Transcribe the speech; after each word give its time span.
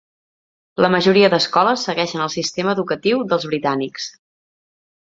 La 0.85 0.89
majoria 0.95 1.29
d'escoles 1.33 1.85
segueixen 1.91 2.27
el 2.27 2.35
sistema 2.37 2.75
educatiu 2.79 3.23
dels 3.35 3.49
britànics. 3.53 4.11